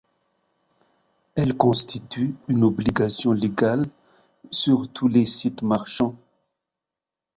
[1.35, 3.85] Elles constituent une obligation légale
[4.49, 6.15] sur tous les sites marchands.